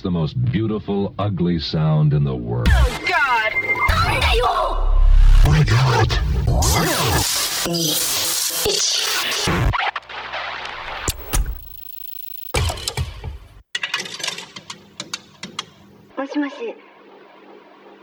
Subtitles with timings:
[0.00, 2.68] the most beautiful, ugly sound in the world.
[2.70, 3.52] Oh, God!
[5.44, 6.26] My God.
[16.16, 16.54] もしもし。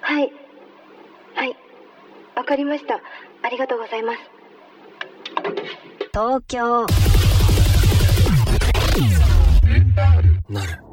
[0.01, 0.31] はい。
[1.35, 1.55] はい。
[2.35, 2.99] わかりました。
[3.41, 4.19] ありがとうございます。
[6.13, 6.85] 東京
[10.49, 10.86] なる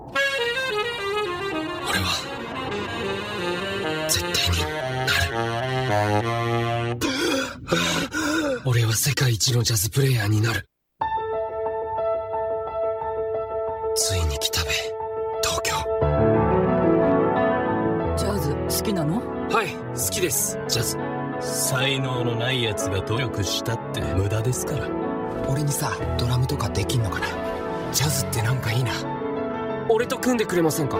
[8.65, 10.65] 俺は世界一のジャズプレイヤーになる。
[13.95, 14.69] ついに来たべ
[15.43, 15.71] 東京。
[18.17, 19.21] ジャズ好きなの？
[19.49, 20.59] はい好きです。
[20.67, 20.97] ジャズ。
[21.41, 24.89] 才能のない奴が努力したって無駄ですから。
[25.47, 27.27] 俺にさドラムとかできんのかな？
[27.93, 28.91] ジャズってなんかいいな。
[29.89, 30.97] 俺と組んでくれませんか？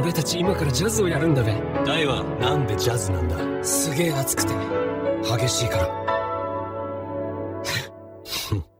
[0.00, 1.52] 俺たち今からジャズをやるんだべ。
[1.84, 3.36] 大はなんでジャズなんだ？
[3.64, 4.52] すげえ熱くて
[5.24, 5.88] 激しいから。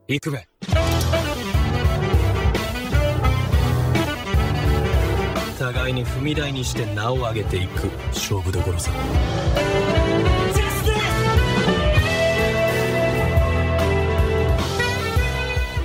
[0.06, 0.46] 行くべ。
[5.58, 7.88] 互いに踏み台にして名を上げていく。
[8.08, 8.90] 勝負どころさ。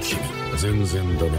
[0.02, 0.18] 君
[0.58, 1.38] 全然ダメだ。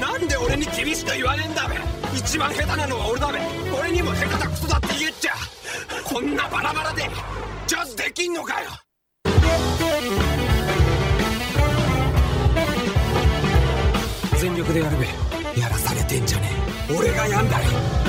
[0.00, 3.38] なんで俺に君しか言わねえんだべ一番下手なのは俺だべ。
[3.78, 5.32] 俺にも下手だクソだって言っちゃ。
[6.04, 7.02] こんなバラバラで
[7.66, 8.70] ジャズできんのかよ。
[14.38, 15.06] 全力でやるべ。
[15.60, 16.50] やらされてんじゃね
[16.90, 16.96] え。
[16.96, 18.03] 俺がやんだよ。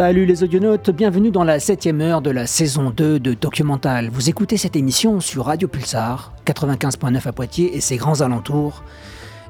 [0.00, 4.08] Salut les audionautes, bienvenue dans la septième heure de la saison 2 de Documental.
[4.08, 8.82] Vous écoutez cette émission sur Radio Pulsar, 95.9 à Poitiers et ses grands alentours,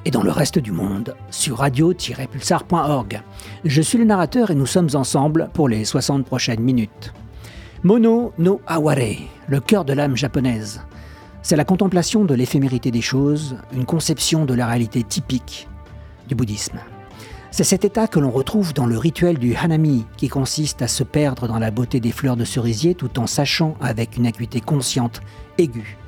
[0.04, 3.22] et dans le reste du monde sur radio-pulsar.org.
[3.64, 7.12] Je suis le narrateur et nous sommes ensemble pour les 60 prochaines minutes.
[7.84, 10.80] Mono no Aware, le cœur de l'âme japonaise.
[11.42, 15.69] C'est la contemplation de l'éphémérité des choses, une conception de la réalité typique
[16.26, 16.80] du bouddhisme.
[17.53, 21.03] C'est cet état que l'on retrouve dans le rituel du hanami, qui consiste à se
[21.03, 25.21] perdre dans la beauté des fleurs de cerisier tout en sachant avec une acuité consciente,
[25.59, 25.99] aiguë,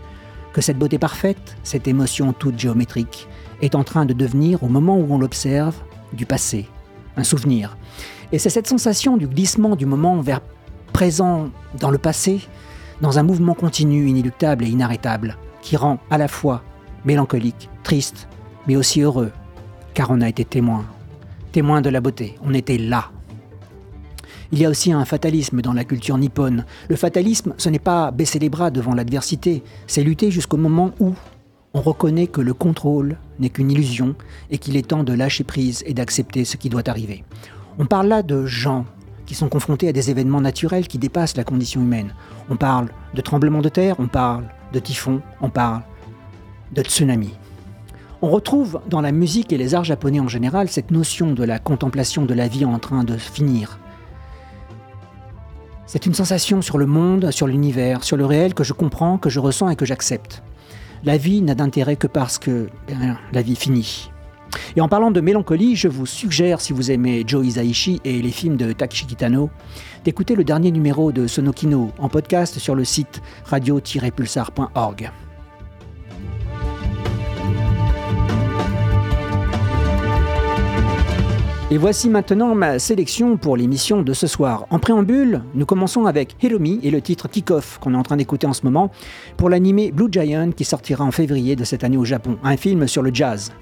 [0.53, 3.29] que cette beauté parfaite, cette émotion toute géométrique,
[3.61, 5.75] est en train de devenir, au moment où on l'observe,
[6.13, 6.69] du passé,
[7.17, 7.77] un souvenir.
[8.31, 10.43] Et c'est cette sensation du glissement du moment vers
[10.93, 11.49] présent
[11.81, 12.41] dans le passé,
[13.01, 16.63] dans un mouvement continu, inéluctable et inarrêtable, qui rend à la fois
[17.05, 18.29] mélancolique, triste,
[18.69, 19.33] mais aussi heureux,
[19.93, 20.85] car on a été témoin
[21.53, 22.37] témoin de la beauté.
[22.43, 23.11] On était là.
[24.51, 26.67] Il y a aussi un fatalisme dans la culture nippone.
[26.89, 31.15] Le fatalisme, ce n'est pas baisser les bras devant l'adversité, c'est lutter jusqu'au moment où
[31.75, 34.15] on reconnaît que le contrôle n'est qu'une illusion
[34.51, 37.25] et qu'il est temps de lâcher prise et d'accepter ce qui doit arriver.
[37.79, 38.85] On parle là de gens
[39.25, 42.15] qui sont confrontés à des événements naturels qui dépassent la condition humaine.
[42.51, 45.83] On parle de tremblements de terre, on parle de typhons, on parle
[46.73, 47.35] de tsunamis.
[48.25, 51.59] On retrouve dans la musique et les arts japonais en général cette notion de la
[51.59, 53.81] contemplation de la vie en train de finir.
[55.87, 59.29] C'est une sensation sur le monde, sur l'univers, sur le réel que je comprends, que
[59.29, 60.45] je ressens et que j'accepte.
[61.03, 64.09] La vie n'a d'intérêt que parce que bien, la vie finit.
[64.77, 68.31] Et en parlant de mélancolie, je vous suggère, si vous aimez Joe Hisaishi et les
[68.31, 69.51] films de Takeshi Kitano,
[70.05, 75.11] d'écouter le dernier numéro de Sonokino en podcast sur le site radio-pulsar.org.
[81.73, 84.67] Et voici maintenant ma sélection pour l'émission de ce soir.
[84.69, 88.47] En préambule, nous commençons avec Hiromi et le titre Kick-Off qu'on est en train d'écouter
[88.47, 88.91] en ce moment
[89.39, 92.87] pour l'animé Blue Giant qui sortira en février de cette année au Japon, un film
[92.87, 93.53] sur le jazz.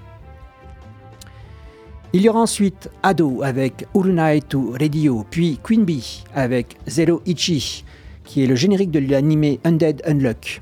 [2.12, 7.84] Il y aura ensuite Ado avec Urunai to Radio, puis Queen Bee avec Zero Ichi,
[8.24, 10.60] qui est le générique de l'animé Undead Unluck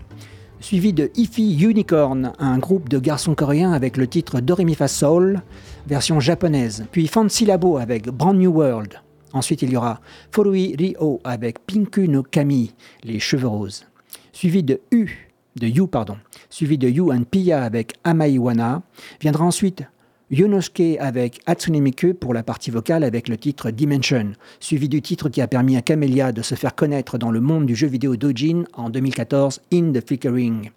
[0.60, 5.42] suivi de Ify Unicorn, un groupe de garçons coréens avec le titre Doremifa Soul,
[5.88, 9.00] version japonaise, puis Fancy Labo avec Brand New World.
[9.32, 10.00] Ensuite, il y aura
[10.30, 12.74] Forui Ryo avec Pinku no Kami,
[13.04, 13.86] les cheveux roses,
[14.32, 15.08] suivi de U,
[15.56, 16.18] de You, pardon,
[16.50, 18.82] suivi de You and Pia avec Amaiwana.
[19.20, 19.82] Viendra ensuite
[20.30, 25.30] Yonosuke avec Hatsune Miku pour la partie vocale avec le titre Dimension, suivi du titre
[25.30, 28.16] qui a permis à Camellia de se faire connaître dans le monde du jeu vidéo
[28.16, 30.70] Dojin en 2014, In the Flickering.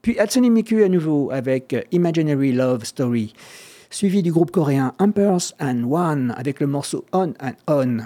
[0.00, 3.34] Puis Hatsune Miku à nouveau avec Imaginary Love Story,
[3.90, 7.98] suivi du groupe coréen Emperors and One avec le morceau On and On.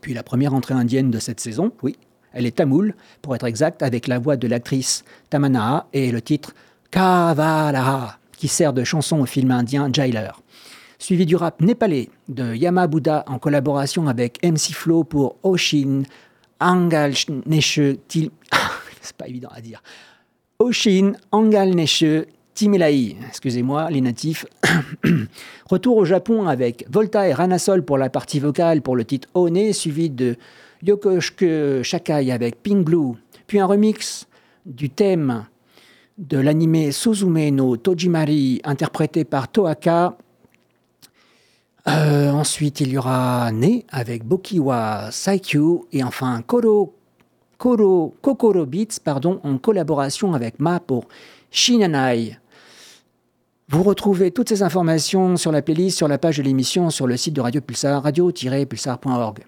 [0.00, 1.96] Puis la première entrée indienne de cette saison, oui,
[2.32, 6.54] elle est tamoule, pour être exact, avec la voix de l'actrice Tamanaa et le titre
[6.90, 10.40] Kavala, qui sert de chanson au film indien Jailer.
[10.98, 16.02] Suivi du rap népalais de Yama Buddha en collaboration avec MC Flow pour Oshin
[16.60, 17.12] Angal
[17.46, 18.30] Neshe Til...
[19.00, 19.82] C'est pas évident à dire.
[20.60, 24.44] Oshin Angal Neshe Timilai, excusez-moi les natifs.
[25.70, 29.72] Retour au Japon avec Volta et Ranasol pour la partie vocale pour le titre One,
[29.72, 30.36] suivi de
[30.82, 33.14] Yokoshke Shakai avec Pink Blue,
[33.46, 34.26] puis un remix
[34.66, 35.46] du thème
[36.18, 40.16] de l'anime Suzume no Tojimari interprété par Toaka.
[41.88, 46.94] Euh, ensuite, il y aura Ne avec Bokiwa Saikyu et enfin Koro,
[47.58, 51.08] Koro, Kokoro Beats pardon, en collaboration avec Ma pour
[51.50, 52.38] Shinanai.
[53.72, 57.16] Vous retrouvez toutes ces informations sur la playlist, sur la page de l'émission, sur le
[57.16, 59.38] site de Radio Pulsar, radio-pulsar.org.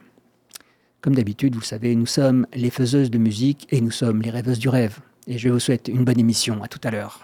[1.03, 4.31] Comme d'habitude, vous le savez, nous sommes les faiseuses de musique et nous sommes les
[4.31, 5.01] rêveuses du rêve.
[5.27, 6.63] Et je vous souhaite une bonne émission.
[6.63, 7.21] À tout à l'heure.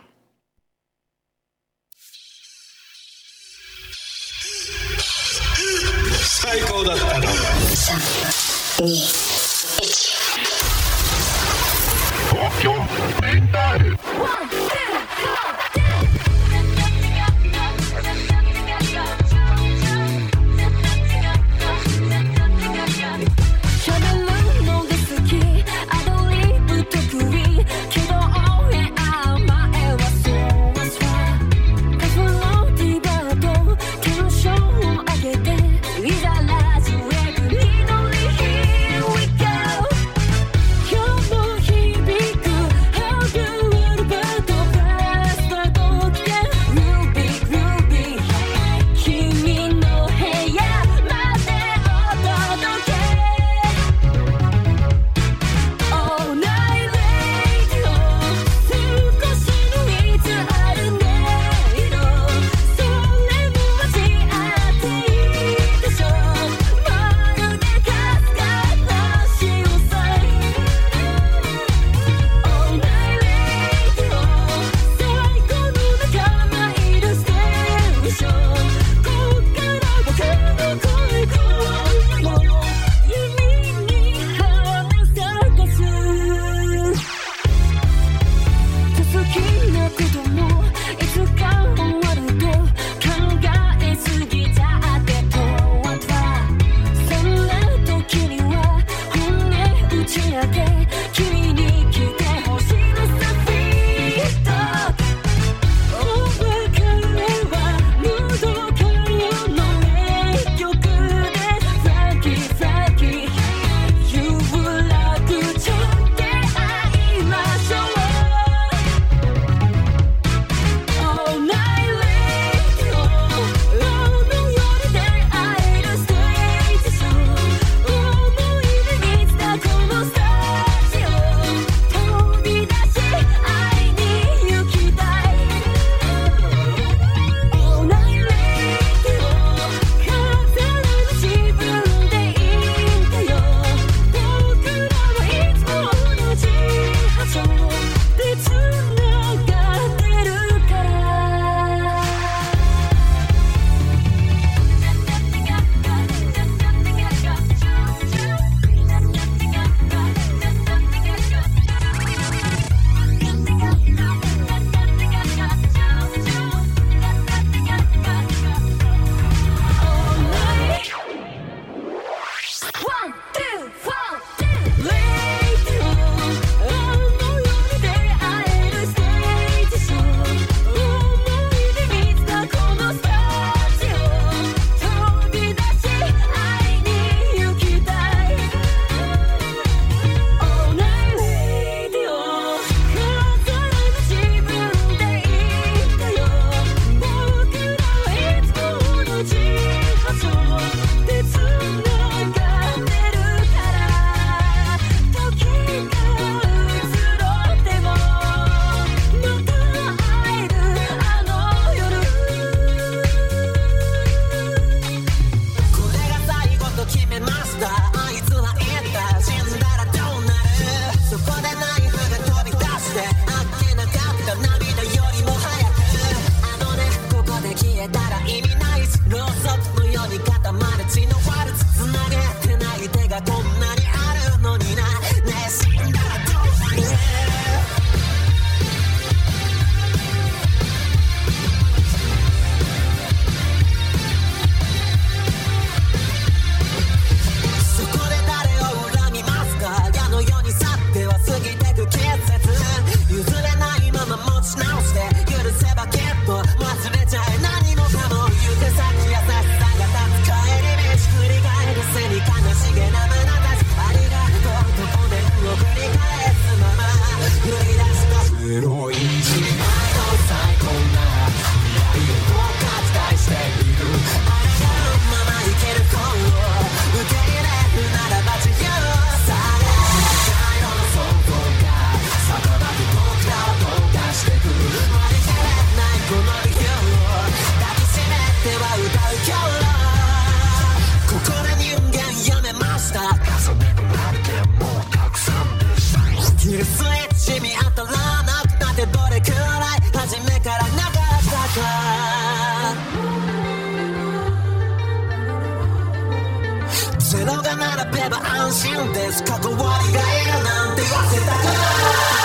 [307.56, 309.24] 並べば安心です。
[309.24, 312.19] 過去は意外だなんて言わせたくない。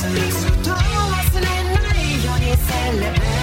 [0.00, 3.37] 忘れないようにセレブ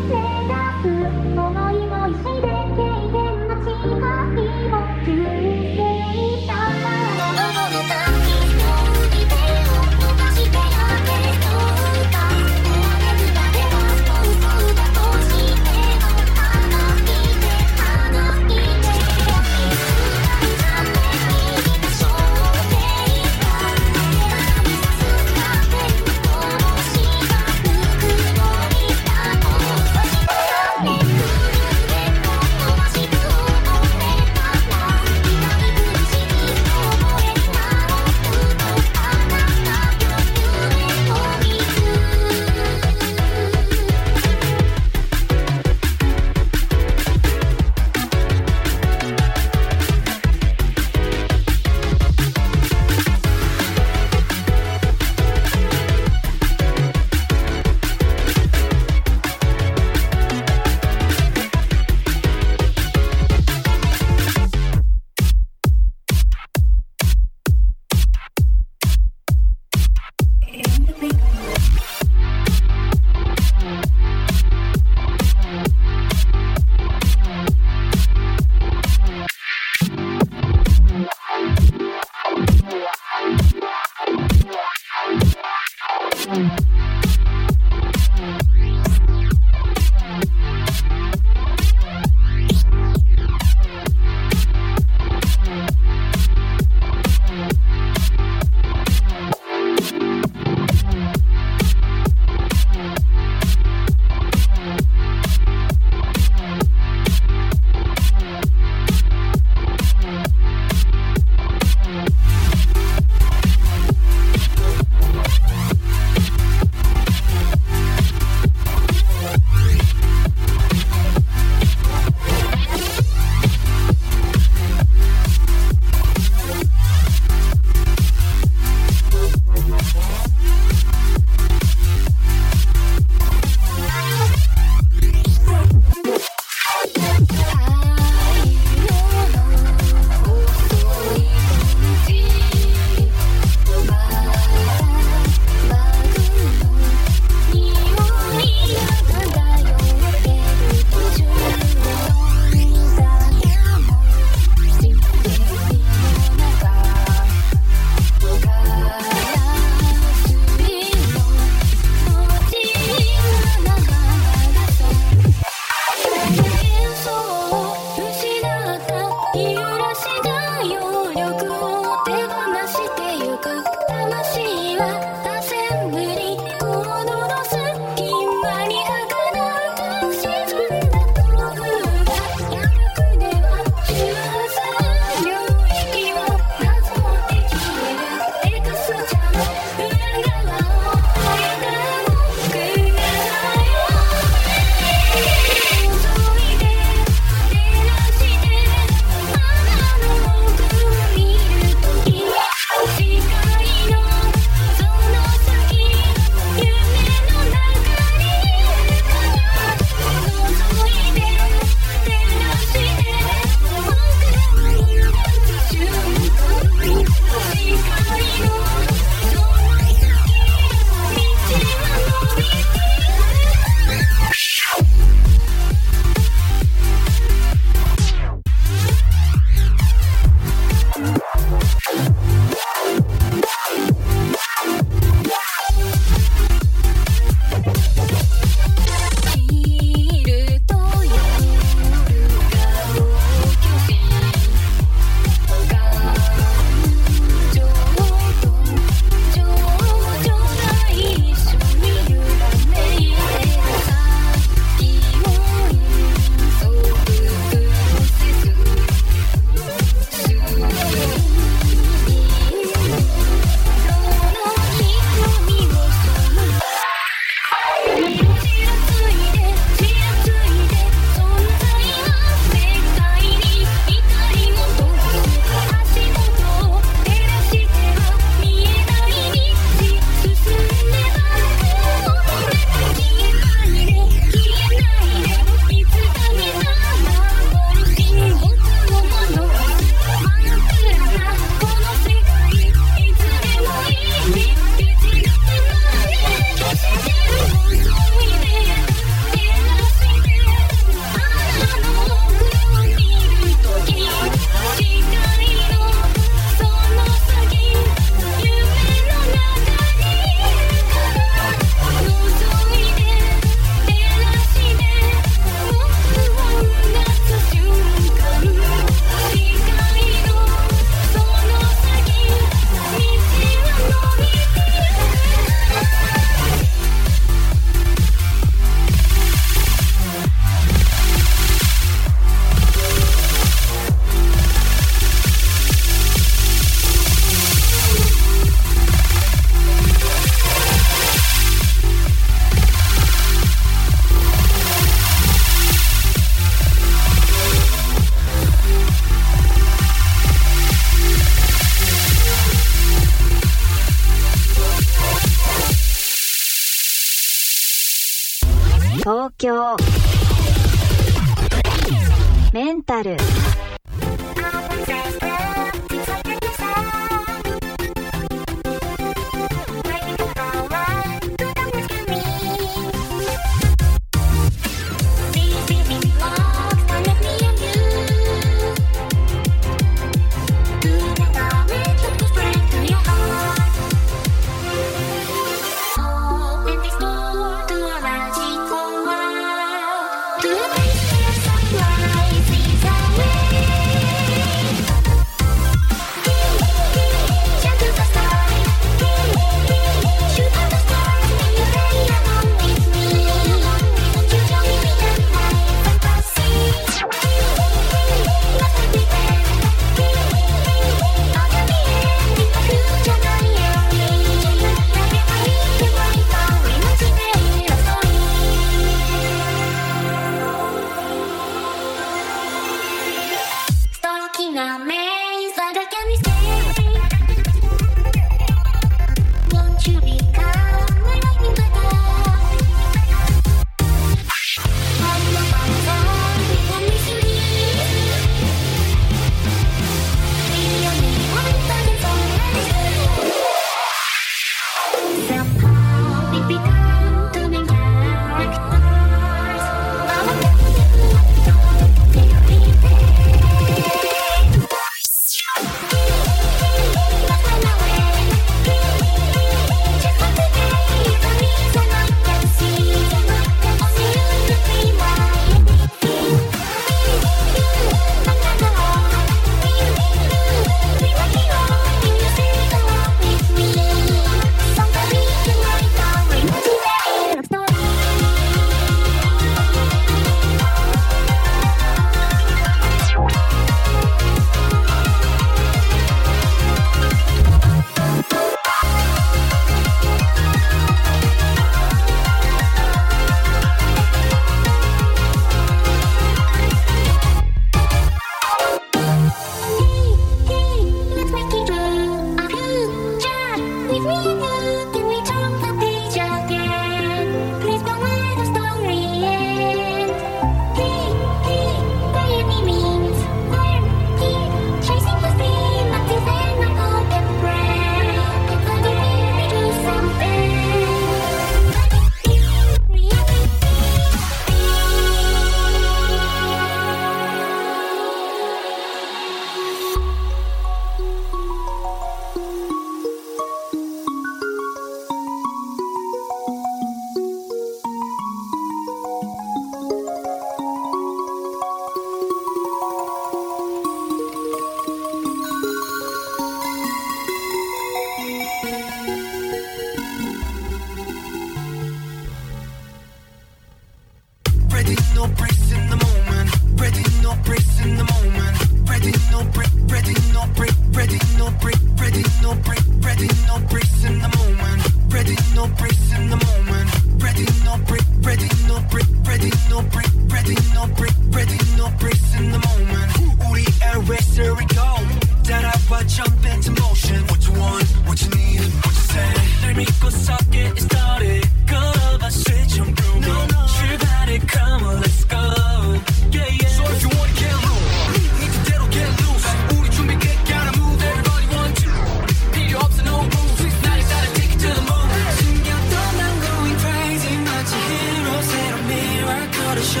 [599.74, 600.00] the show.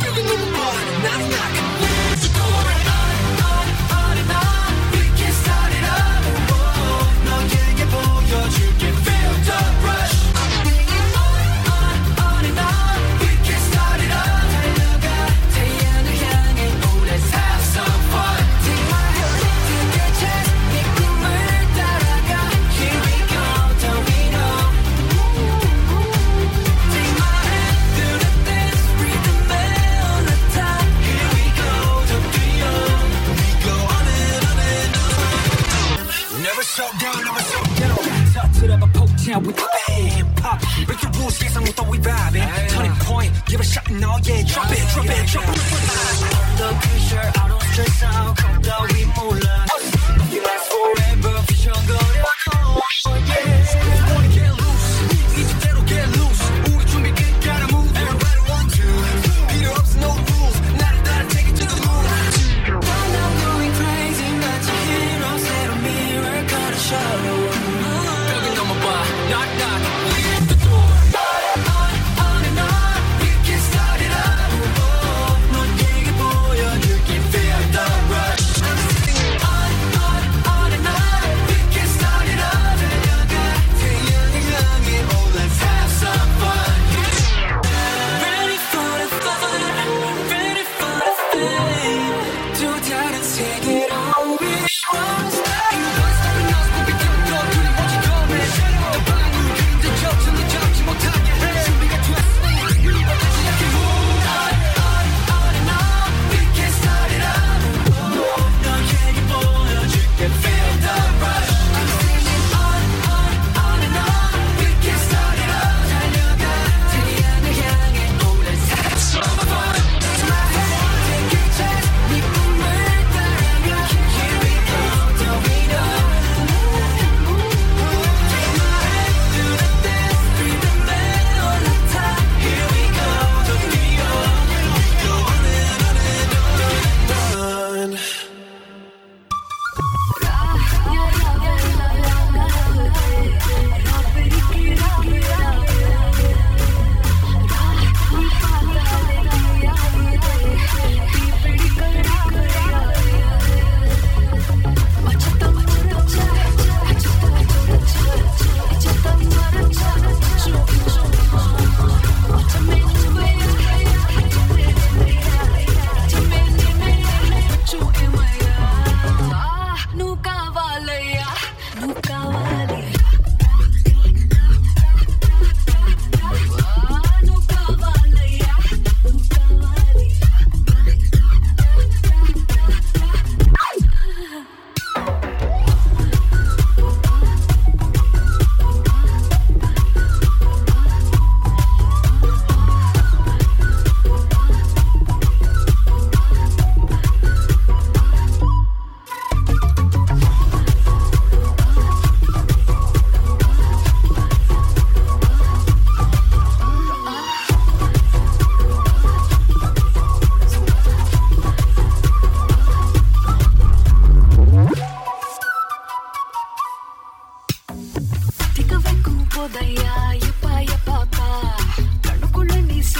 [0.00, 1.89] Bigger than a bar, not, knock.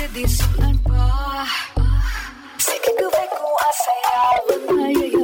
[0.00, 1.44] se disunan pa
[2.56, 5.19] Sige ko vai kung asaya Wala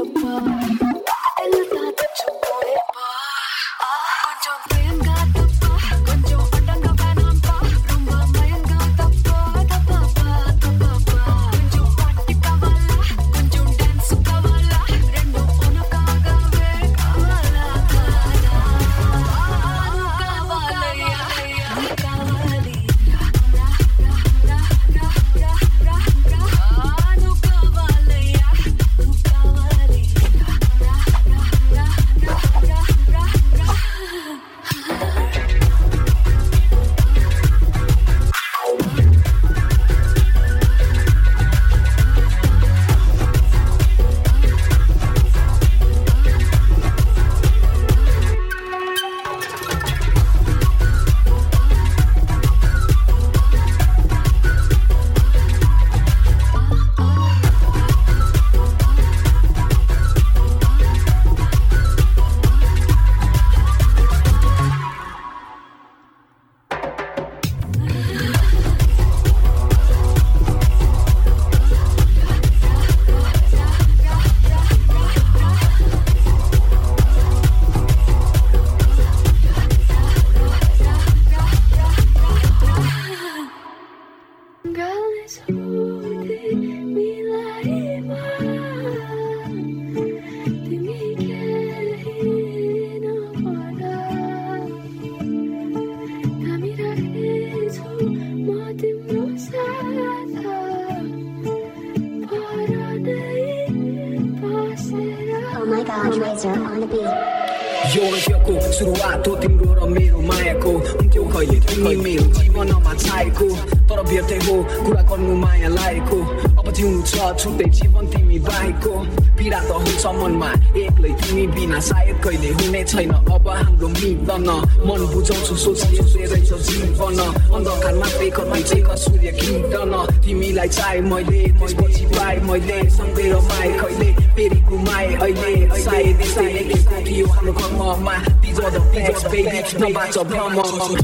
[106.19, 107.46] Razor on the beat.
[107.95, 113.49] यो यको सुरुवात हो तिम्रो र मेरो मायाको हुन्थ्यो कहिले तिमी मेरो जीवनमा छाएको
[113.89, 114.55] तर व्यर्थै हो
[114.85, 116.19] कुरा गर्नु माया लागेको
[116.59, 118.93] अब जिउनु छ छुट्टै जीवन तिमी बाहेकको
[119.39, 120.51] पीडा त हुन्छ मनमा
[120.83, 124.51] एक्लै तिमी बिना सायद कहिले हुने छैन अब हाम्रो मिल्दैन
[124.89, 127.21] मन बुझाउँछु सोचिए रहेछ जीवन
[127.55, 129.95] अन्धकार मात्रै कतै चाहिँ सूर्य किरण
[130.27, 135.55] तिमीलाई चाहे मैले त्यसपछि पाएँ मैले सँगै रमाए कहिले फेरि घुमाए अहिले
[135.87, 139.63] सायद यसै लेखेको थियो Look at my man, these are the facts, baby.
[139.79, 140.99] Now about to run on.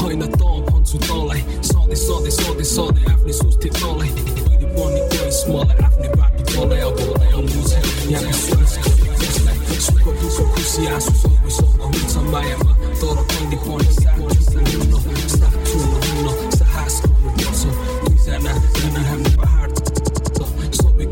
[0.00, 4.06] Høj na dom, on su dole Sode, sode, sode, sode Afne susti dole
[4.52, 7.78] Ili boni koji smole Afne babi dole Obole o muze
[8.08, 8.80] Ja ne suzi
[9.20, 13.88] Vesle Suko buko kusi Ja su sobu sobo Uca majama Doro kondi poni
[14.18, 17.70] Poni sa uno Sta tuno uno Sa hasko Uno Uno
[18.04, 18.50] Uno
[18.84, 19.33] Uno Uno Uno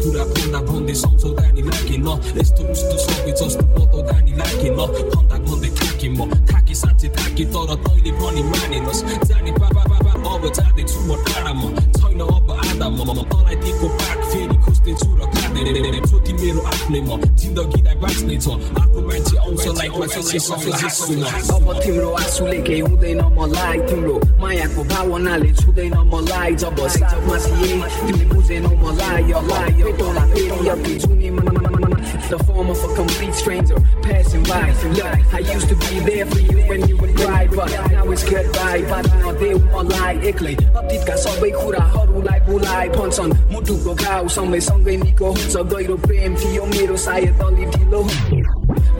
[0.02, 2.06] कुरा भन्दा भन्दै सम्झौता नि लागेन
[2.38, 7.70] यस्तो उस्तो सबै जस्तो बताउँदा नि लागेन भन्दा भन्दै थाकेँ म थाकेँ साँच्चै थाकेँ तर
[7.84, 14.18] तैँले पनि मानेनस् जाने बाबा बाबा अब जाँदैछु म टाढामा छैन अब म दिएको पाठ
[14.32, 20.06] फेरि खोज्दैछु र खाँदै छु मेरो आफ्नै म जिन्दगीलाई बाँच्ने छ अर्को मान्छे आउँछ लाइफमा
[21.54, 28.24] अब तिम्रो आँसुले केही हुँदैन मलाई तिम्रो मायाको भावनाले छुँदैन मलाई जब साथमा थिए तिमीले
[28.34, 29.22] बुझेनौ मलाई
[30.32, 31.28] फेरि जुनी
[31.81, 34.73] The form of a complete stranger passing by.
[34.83, 38.23] Look, I used to be there for you when you would cry, but now it's
[38.23, 38.83] goodbye.
[38.91, 45.95] बाँच्न देऊ मलाई एक्लै अतीतका सबै कुराहरूलाई भुलाइ भन्छन् मुटुको घाउ समयसँगै निको हुन्छ गहिरो
[46.05, 48.01] प्रेम थियो मेरो सायद अलि ढिलो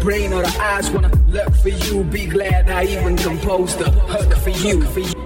[0.07, 2.03] brain or the eyes wanna look for you.
[2.05, 4.81] Be glad I even composed a hook for you.
[4.95, 5.20] For you.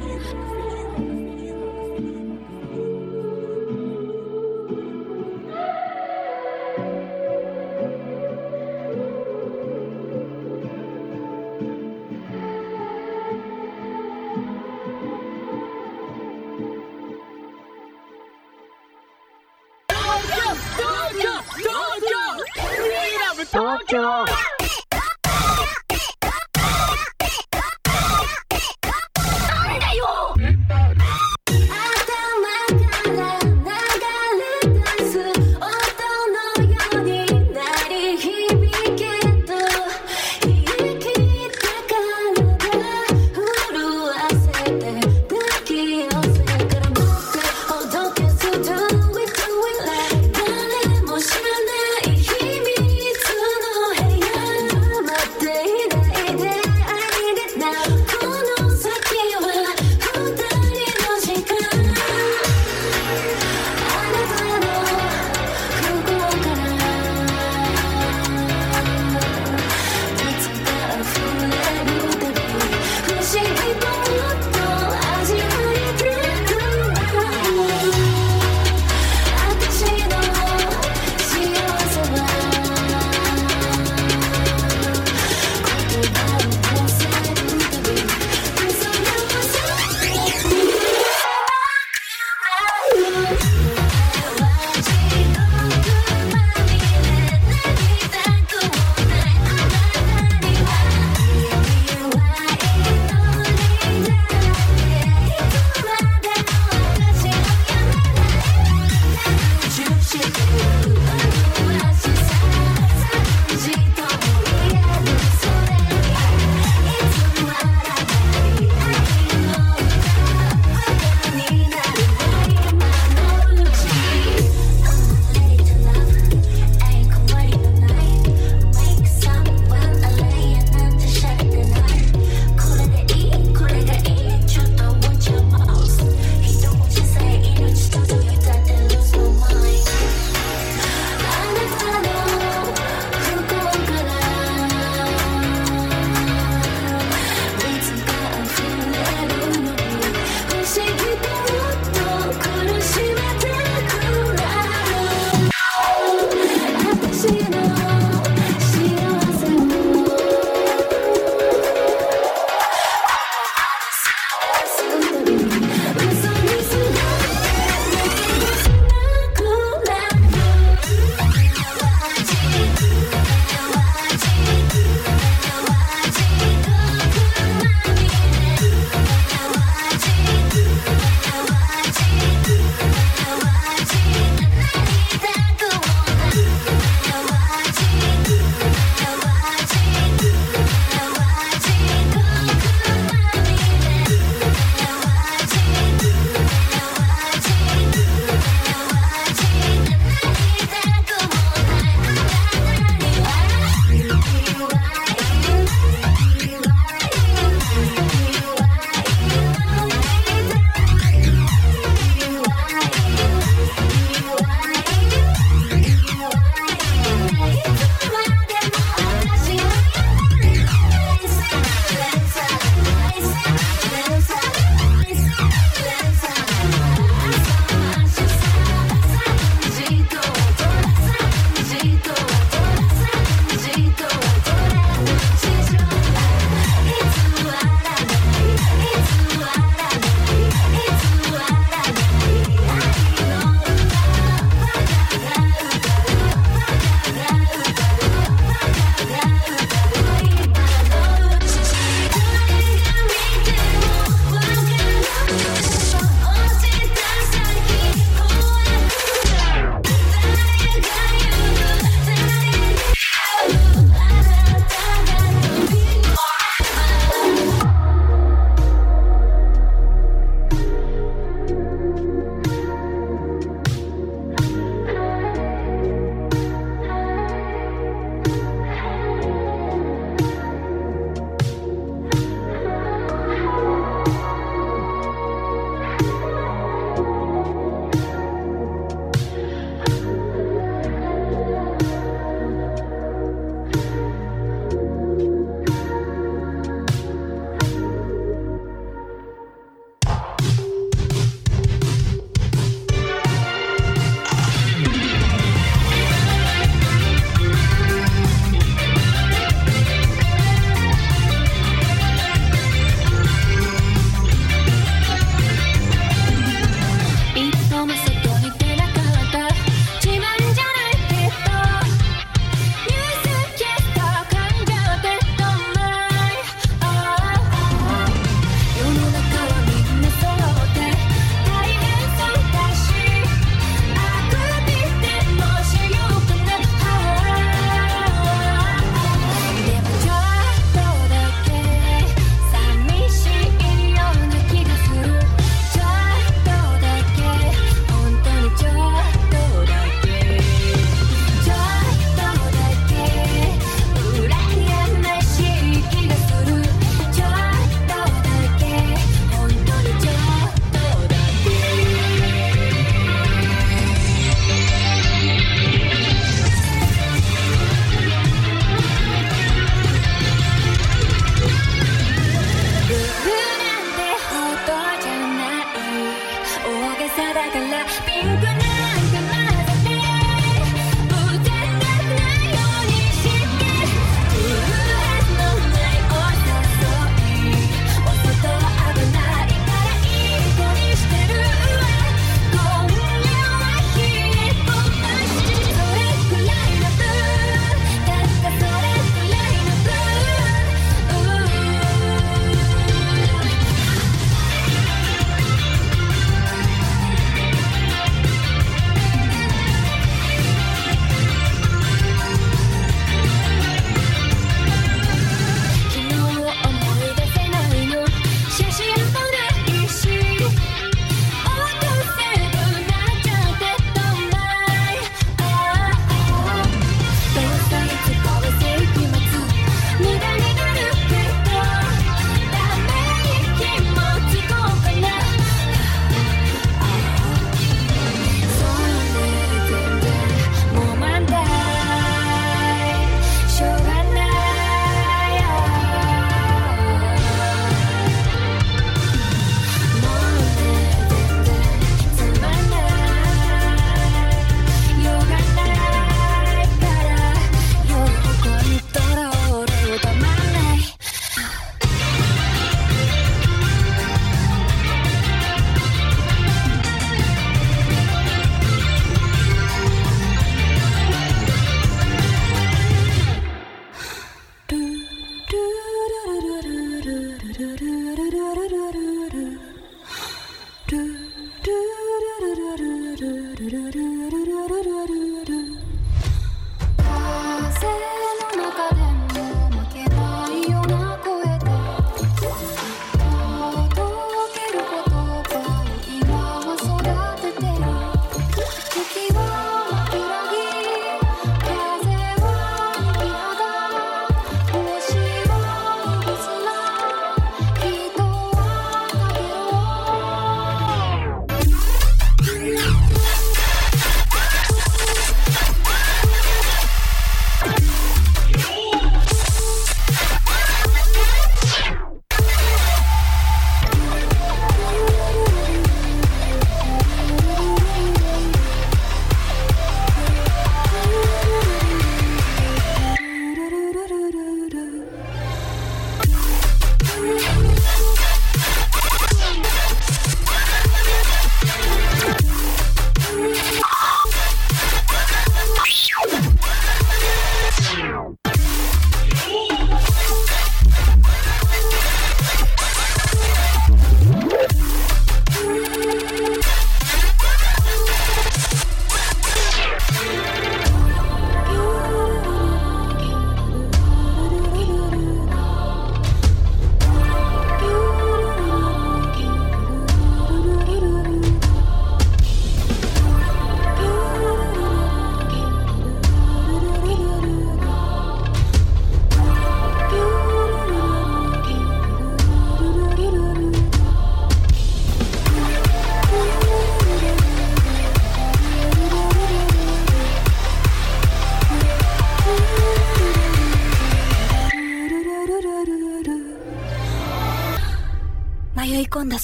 [23.84, 24.45] doctor.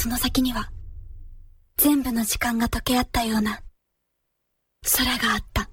[0.03, 0.69] その先には、
[1.77, 3.61] 全部の時間が溶け合ったような、
[4.83, 5.69] 空があった。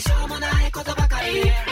[0.00, 1.65] しょうもないことばかり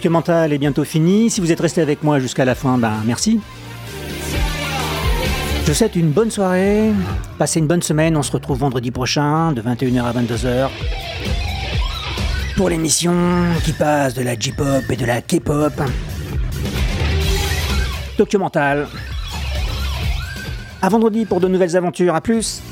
[0.00, 1.28] Documental est bientôt fini.
[1.28, 3.38] Si vous êtes resté avec moi jusqu'à la fin, ben merci.
[5.60, 6.90] Je vous souhaite une bonne soirée.
[7.36, 8.16] Passez une bonne semaine.
[8.16, 10.70] On se retrouve vendredi prochain de 21h à 22h
[12.56, 13.12] pour l'émission
[13.62, 15.74] qui passe de la J-pop et de la K-pop.
[18.16, 18.88] Documental.
[20.80, 22.14] À vendredi pour de nouvelles aventures.
[22.14, 22.62] À plus.